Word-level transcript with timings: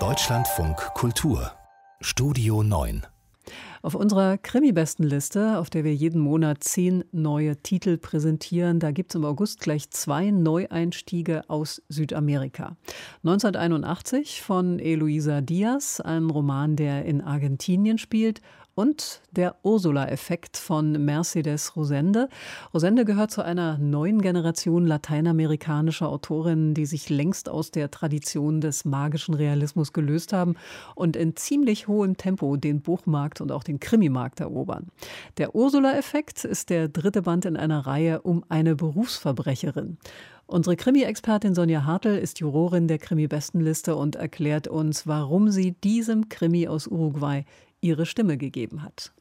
Deutschlandfunk 0.00 0.76
Kultur 0.94 1.52
Studio 2.00 2.64
9 2.64 3.06
auf 3.82 3.94
unserer 3.94 4.38
Krimi-Bestenliste, 4.38 5.58
auf 5.58 5.68
der 5.68 5.84
wir 5.84 5.94
jeden 5.94 6.18
Monat 6.18 6.64
zehn 6.64 7.04
neue 7.12 7.58
Titel 7.58 7.98
präsentieren, 7.98 8.80
da 8.80 8.92
gibt 8.92 9.10
es 9.10 9.16
im 9.16 9.26
August 9.26 9.60
gleich 9.60 9.90
zwei 9.90 10.30
Neueinstiege 10.30 11.42
aus 11.48 11.82
Südamerika. 11.90 12.78
1981 13.24 14.40
von 14.40 14.78
Eloisa 14.78 15.42
Diaz, 15.42 16.00
ein 16.00 16.30
Roman, 16.30 16.76
der 16.76 17.04
in 17.04 17.20
Argentinien 17.20 17.98
spielt, 17.98 18.40
und 18.74 19.22
der 19.30 19.56
Ursula-Effekt 19.62 20.56
von 20.56 21.04
Mercedes 21.04 21.76
Rosende. 21.76 22.28
Rosende 22.72 23.04
gehört 23.04 23.30
zu 23.30 23.42
einer 23.42 23.78
neuen 23.78 24.20
Generation 24.20 24.86
lateinamerikanischer 24.86 26.08
Autorinnen, 26.08 26.74
die 26.74 26.86
sich 26.86 27.10
längst 27.10 27.48
aus 27.48 27.70
der 27.70 27.90
Tradition 27.90 28.60
des 28.60 28.84
magischen 28.84 29.34
Realismus 29.34 29.92
gelöst 29.92 30.32
haben 30.32 30.56
und 30.94 31.16
in 31.16 31.36
ziemlich 31.36 31.88
hohem 31.88 32.16
Tempo 32.16 32.56
den 32.56 32.80
Buchmarkt 32.80 33.40
und 33.40 33.52
auch 33.52 33.64
den 33.64 33.80
Krimimarkt 33.80 34.40
erobern. 34.40 34.88
Der 35.38 35.54
Ursula-Effekt 35.54 36.44
ist 36.44 36.70
der 36.70 36.88
dritte 36.88 37.22
Band 37.22 37.44
in 37.44 37.56
einer 37.56 37.86
Reihe 37.86 38.22
um 38.22 38.44
eine 38.48 38.74
Berufsverbrecherin. 38.74 39.98
Unsere 40.46 40.76
Krimi-Expertin 40.76 41.54
Sonja 41.54 41.84
Hartl 41.84 42.16
ist 42.16 42.38
Jurorin 42.40 42.86
der 42.86 42.98
Krimi-Bestenliste 42.98 43.96
und 43.96 44.16
erklärt 44.16 44.68
uns, 44.68 45.06
warum 45.06 45.50
sie 45.50 45.72
diesem 45.72 46.28
Krimi 46.28 46.68
aus 46.68 46.86
Uruguay 46.86 47.46
ihre 47.84 48.06
Stimme 48.06 48.38
gegeben 48.38 48.82
hat. 48.82 49.12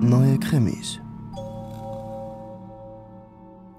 Neue 0.00 0.38
Krimis. 0.40 1.00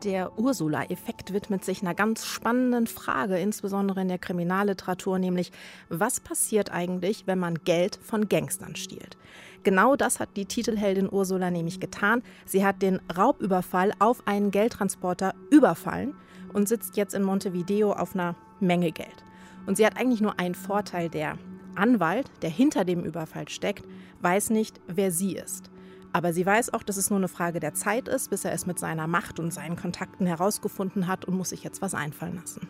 Der 0.03 0.39
Ursula-Effekt 0.39 1.33
widmet 1.33 1.65
sich 1.65 1.81
einer 1.81 1.93
ganz 1.93 2.25
spannenden 2.25 2.87
Frage, 2.87 3.37
insbesondere 3.37 3.99
in 3.99 4.07
der 4.07 4.17
Kriminalliteratur, 4.17 5.19
nämlich 5.19 5.51
was 5.89 6.21
passiert 6.21 6.71
eigentlich, 6.71 7.27
wenn 7.27 7.37
man 7.37 7.55
Geld 7.65 7.99
von 8.01 8.29
Gangstern 8.29 8.77
stiehlt? 8.77 9.17
Genau 9.63 9.97
das 9.97 10.21
hat 10.21 10.37
die 10.37 10.45
Titelheldin 10.45 11.11
Ursula 11.11 11.51
nämlich 11.51 11.81
getan. 11.81 12.23
Sie 12.45 12.65
hat 12.65 12.81
den 12.81 13.01
Raubüberfall 13.15 13.91
auf 13.99 14.25
einen 14.25 14.51
Geldtransporter 14.51 15.35
überfallen 15.49 16.15
und 16.53 16.69
sitzt 16.69 16.95
jetzt 16.95 17.13
in 17.13 17.23
Montevideo 17.23 17.91
auf 17.91 18.15
einer 18.15 18.35
Menge 18.61 18.93
Geld. 18.93 19.25
Und 19.65 19.75
sie 19.75 19.85
hat 19.85 19.97
eigentlich 19.97 20.21
nur 20.21 20.39
einen 20.39 20.55
Vorteil. 20.55 21.09
Der 21.09 21.37
Anwalt, 21.75 22.31
der 22.41 22.49
hinter 22.49 22.85
dem 22.85 23.03
Überfall 23.03 23.49
steckt, 23.49 23.83
weiß 24.21 24.49
nicht, 24.51 24.79
wer 24.87 25.11
sie 25.11 25.35
ist. 25.35 25.69
Aber 26.11 26.33
sie 26.33 26.45
weiß 26.45 26.73
auch, 26.73 26.83
dass 26.83 26.97
es 26.97 27.09
nur 27.09 27.19
eine 27.19 27.27
Frage 27.27 27.59
der 27.59 27.73
Zeit 27.73 28.07
ist, 28.07 28.29
bis 28.29 28.43
er 28.45 28.51
es 28.53 28.65
mit 28.65 28.79
seiner 28.79 29.07
Macht 29.07 29.39
und 29.39 29.53
seinen 29.53 29.75
Kontakten 29.75 30.25
herausgefunden 30.25 31.07
hat 31.07 31.25
und 31.25 31.35
muss 31.35 31.49
sich 31.49 31.63
jetzt 31.63 31.81
was 31.81 31.93
einfallen 31.93 32.35
lassen. 32.35 32.67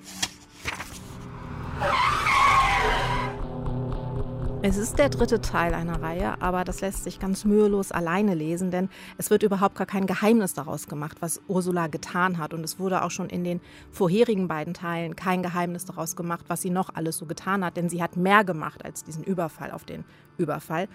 Es 4.62 4.76
ist 4.76 5.00
der 5.00 5.08
dritte 5.08 5.40
Teil 5.40 5.74
einer 5.74 6.02
Reihe, 6.02 6.42
aber 6.42 6.66
das 6.66 6.82
lässt 6.82 7.06
sich 7.06 7.18
ganz 7.18 7.46
mühelos 7.46 7.94
alleine 7.94 8.34
lesen, 8.34 8.72
denn 8.72 8.90
es 9.18 9.30
wird 9.30 9.42
überhaupt 9.42 9.76
gar 9.76 9.88
kein 9.88 10.06
Geheimnis 10.06 10.54
daraus 10.54 10.90
gemacht, 10.90 11.16
was 11.22 11.40
Ursula 11.48 11.88
getan 11.88 12.38
hat. 12.40 12.54
Und 12.54 12.66
es 12.66 12.78
wurde 12.78 13.04
auch 13.04 13.12
schon 13.12 13.30
in 13.30 13.46
den 13.46 13.62
vorherigen 13.90 14.50
beiden 14.50 14.74
Teilen 14.74 15.16
kein 15.16 15.44
Geheimnis 15.44 15.86
daraus 15.86 16.18
gemacht, 16.18 16.44
was 16.50 16.62
sie 16.62 16.72
noch 16.72 16.94
alles 16.94 17.18
so 17.18 17.26
getan 17.26 17.64
hat, 17.64 17.78
denn 17.78 17.88
sie 17.88 18.04
hat 18.04 18.18
mehr 18.18 18.44
gemacht 18.44 18.84
als 18.84 19.06
diesen 19.06 19.24
Überfall 19.24 19.72
auf 19.72 19.86
den 19.86 20.04
Überfall. 20.38 20.90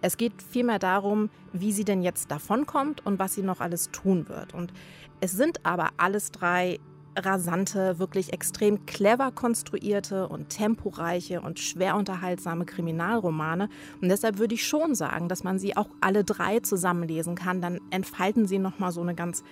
Es 0.00 0.16
geht 0.16 0.42
vielmehr 0.42 0.78
darum, 0.78 1.30
wie 1.52 1.72
sie 1.72 1.84
denn 1.84 2.02
jetzt 2.02 2.30
davonkommt 2.30 3.04
und 3.04 3.18
was 3.18 3.34
sie 3.34 3.42
noch 3.42 3.60
alles 3.60 3.90
tun 3.90 4.28
wird. 4.28 4.54
Und 4.54 4.72
es 5.20 5.32
sind 5.32 5.64
aber 5.64 5.90
alles 5.96 6.30
drei 6.30 6.78
rasante, 7.16 7.98
wirklich 7.98 8.32
extrem 8.32 8.86
clever 8.86 9.32
konstruierte 9.32 10.28
und 10.28 10.50
temporeiche 10.50 11.40
und 11.40 11.58
schwer 11.58 11.96
unterhaltsame 11.96 12.64
Kriminalromane. 12.64 13.68
Und 14.00 14.08
deshalb 14.08 14.38
würde 14.38 14.54
ich 14.54 14.66
schon 14.66 14.94
sagen, 14.94 15.28
dass 15.28 15.44
man 15.44 15.58
sie 15.58 15.76
auch 15.76 15.88
alle 16.00 16.24
drei 16.24 16.60
zusammenlesen 16.60 17.34
kann. 17.34 17.60
Dann 17.60 17.80
entfalten 17.90 18.46
sie 18.46 18.58
nochmal 18.58 18.92
so 18.92 19.00
eine 19.00 19.14
ganz, 19.14 19.42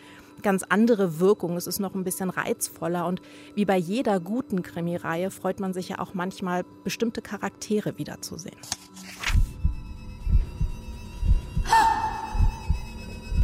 ganz 0.42 0.62
andere 0.62 1.18
Wirkung. 1.18 1.56
Es 1.56 1.66
ist 1.66 1.80
noch 1.80 1.94
ein 1.94 2.04
bisschen 2.04 2.30
reizvoller. 2.30 3.06
Und 3.06 3.20
wie 3.54 3.64
bei 3.64 3.76
jeder 3.76 4.20
guten 4.20 4.62
Krimireihe 4.62 5.30
freut 5.30 5.60
man 5.60 5.72
sich 5.72 5.88
ja 5.88 5.98
auch 5.98 6.14
manchmal, 6.14 6.64
bestimmte 6.84 7.22
Charaktere 7.22 7.98
wiederzusehen. 7.98 8.56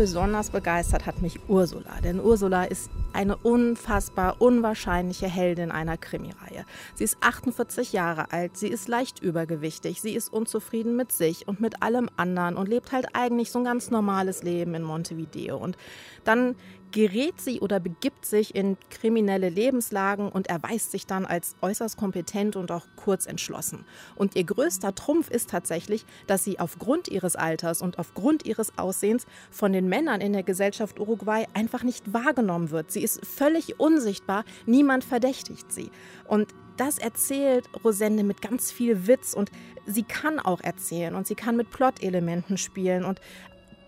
Besonders 0.02 0.50
begeistert 0.50 1.06
hat 1.06 1.22
mich 1.22 1.38
Ursula, 1.46 2.00
denn 2.02 2.18
Ursula 2.18 2.64
ist 2.64 2.90
eine 3.12 3.36
unfassbar 3.36 4.40
unwahrscheinliche 4.40 5.26
Heldin 5.26 5.70
einer 5.70 5.96
Krimireihe. 5.96 6.64
Sie 6.94 7.04
ist 7.04 7.18
48 7.20 7.92
Jahre 7.92 8.32
alt, 8.32 8.56
sie 8.56 8.68
ist 8.68 8.88
leicht 8.88 9.20
übergewichtig, 9.20 10.00
sie 10.00 10.14
ist 10.14 10.32
unzufrieden 10.32 10.96
mit 10.96 11.12
sich 11.12 11.48
und 11.48 11.60
mit 11.60 11.82
allem 11.82 12.08
anderen 12.16 12.56
und 12.56 12.68
lebt 12.68 12.92
halt 12.92 13.08
eigentlich 13.14 13.50
so 13.50 13.58
ein 13.58 13.64
ganz 13.64 13.90
normales 13.90 14.42
Leben 14.42 14.74
in 14.74 14.82
Montevideo. 14.82 15.56
Und 15.56 15.76
dann 16.24 16.56
gerät 16.92 17.40
sie 17.40 17.60
oder 17.60 17.80
begibt 17.80 18.24
sich 18.24 18.54
in 18.54 18.76
kriminelle 18.90 19.48
Lebenslagen 19.48 20.28
und 20.28 20.46
erweist 20.48 20.92
sich 20.92 21.06
dann 21.06 21.24
als 21.26 21.56
äußerst 21.60 21.96
kompetent 21.96 22.54
und 22.54 22.70
auch 22.70 22.86
kurz 22.96 23.26
entschlossen. 23.26 23.84
Und 24.14 24.36
ihr 24.36 24.44
größter 24.44 24.94
Trumpf 24.94 25.30
ist 25.30 25.50
tatsächlich, 25.50 26.04
dass 26.26 26.44
sie 26.44 26.60
aufgrund 26.60 27.08
ihres 27.08 27.34
Alters 27.34 27.82
und 27.82 27.98
aufgrund 27.98 28.46
ihres 28.46 28.78
Aussehens 28.78 29.26
von 29.50 29.72
den 29.72 29.88
Männern 29.88 30.20
in 30.20 30.32
der 30.32 30.42
Gesellschaft 30.42 31.00
Uruguay 31.00 31.46
einfach 31.54 31.82
nicht 31.82 32.12
wahrgenommen 32.12 32.70
wird. 32.70 32.92
Sie 33.02 33.06
ist 33.06 33.26
völlig 33.26 33.80
unsichtbar, 33.80 34.44
niemand 34.64 35.02
verdächtigt 35.02 35.72
sie. 35.72 35.90
Und 36.28 36.50
das 36.76 36.98
erzählt 36.98 37.68
Rosende 37.84 38.22
mit 38.22 38.40
ganz 38.40 38.70
viel 38.70 39.08
Witz 39.08 39.34
und 39.34 39.50
sie 39.86 40.04
kann 40.04 40.38
auch 40.38 40.60
erzählen 40.60 41.16
und 41.16 41.26
sie 41.26 41.34
kann 41.34 41.56
mit 41.56 41.70
Plot-Elementen 41.70 42.58
spielen 42.58 43.04
und 43.04 43.20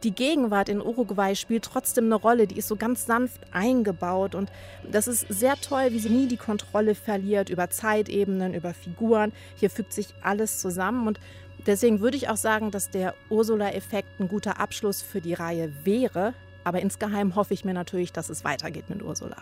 die 0.03 0.11
Gegenwart 0.11 0.69
in 0.69 0.83
Uruguay 0.83 1.37
spielt 1.37 1.65
trotzdem 1.65 2.07
eine 2.07 2.17
Rolle. 2.17 2.49
Die 2.49 2.59
ist 2.59 2.67
so 2.67 2.75
ganz 2.75 3.07
sanft 3.07 3.41
eingebaut 3.53 4.35
und 4.35 4.51
das 4.91 5.07
ist 5.07 5.27
sehr 5.29 5.55
toll, 5.61 5.91
wie 5.91 6.01
sie 6.01 6.11
nie 6.11 6.27
die 6.27 6.37
Kontrolle 6.37 6.97
verliert 6.97 7.51
über 7.51 7.71
Zeitebenen, 7.71 8.53
über 8.53 8.75
Figuren. 8.75 9.33
Hier 9.55 9.71
fügt 9.71 9.93
sich 9.93 10.09
alles 10.23 10.59
zusammen 10.59 11.07
und 11.07 11.21
deswegen 11.67 12.01
würde 12.01 12.17
ich 12.17 12.29
auch 12.29 12.37
sagen, 12.37 12.73
dass 12.73 12.91
der 12.91 13.15
Ursula-Effekt 13.31 14.09
ein 14.19 14.27
guter 14.27 14.59
Abschluss 14.59 15.03
für 15.03 15.21
die 15.21 15.35
Reihe 15.35 15.73
wäre. 15.85 16.35
Aber 16.65 16.81
insgeheim 16.81 17.37
hoffe 17.37 17.55
ich 17.55 17.65
mir 17.65 17.75
natürlich, 17.75 18.13
dass 18.13 18.31
es 18.31 18.45
weitergeht 18.45 18.91
mit 18.91 19.03
Ursula. 19.03 19.37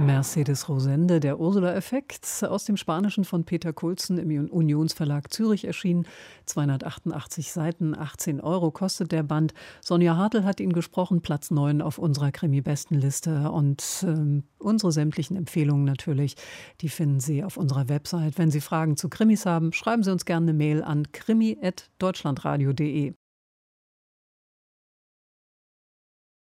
Mercedes 0.00 0.68
Rosende, 0.68 1.20
der 1.20 1.38
Ursula-Effekt, 1.38 2.44
aus 2.48 2.64
dem 2.64 2.76
Spanischen 2.76 3.24
von 3.24 3.44
Peter 3.44 3.72
Kulzen 3.72 4.18
im 4.18 4.50
Unionsverlag 4.50 5.32
Zürich 5.32 5.66
erschienen. 5.66 6.06
288 6.46 7.52
Seiten, 7.52 7.96
18 7.96 8.40
Euro 8.40 8.70
kostet 8.70 9.12
der 9.12 9.22
Band. 9.22 9.52
Sonja 9.82 10.16
Hartl 10.16 10.44
hat 10.44 10.60
ihn 10.60 10.72
gesprochen, 10.72 11.20
Platz 11.20 11.50
9 11.50 11.82
auf 11.82 11.98
unserer 11.98 12.32
Krimi-Bestenliste. 12.32 13.50
Und 13.50 13.84
ähm, 14.06 14.44
unsere 14.58 14.90
sämtlichen 14.90 15.36
Empfehlungen 15.36 15.84
natürlich, 15.84 16.36
die 16.80 16.88
finden 16.88 17.20
Sie 17.20 17.44
auf 17.44 17.58
unserer 17.58 17.90
Website. 17.90 18.38
Wenn 18.38 18.50
Sie 18.50 18.62
Fragen 18.62 18.96
zu 18.96 19.10
Krimis 19.10 19.44
haben, 19.44 19.74
schreiben 19.74 20.02
Sie 20.02 20.10
uns 20.10 20.24
gerne 20.24 20.50
eine 20.50 20.56
Mail 20.56 20.82
an 20.82 21.12
krimi.deutschlandradio.de. 21.12 23.19